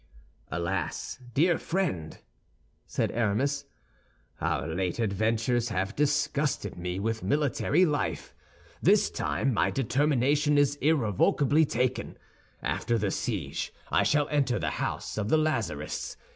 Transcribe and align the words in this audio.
"Alas, 0.49 1.19
dear 1.35 1.59
friend!" 1.59 2.17
said 2.87 3.11
Aramis, 3.11 3.65
"our 4.41 4.65
late 4.67 4.97
adventures 4.97 5.69
have 5.69 5.95
disgusted 5.95 6.75
me 6.75 6.99
with 6.99 7.21
military 7.21 7.85
life. 7.85 8.33
This 8.81 9.11
time 9.11 9.53
my 9.53 9.69
determination 9.69 10.57
is 10.57 10.73
irrevocably 10.77 11.65
taken. 11.65 12.17
After 12.63 12.97
the 12.97 13.11
siege 13.11 13.71
I 13.91 14.01
shall 14.01 14.27
enter 14.29 14.57
the 14.57 14.71
house 14.81 15.19
of 15.19 15.29
the 15.29 15.37
Lazarists. 15.37 16.17